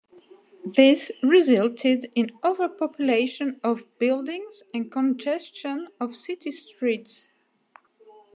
This 0.65 1.11
resulted 1.21 2.11
in 2.15 2.31
overpopulation 2.43 3.59
of 3.63 3.81
the 3.81 3.85
buildings, 3.99 4.63
and 4.73 4.91
congestion 4.91 5.89
of 5.99 6.15
city 6.15 6.49
streets. 6.49 7.29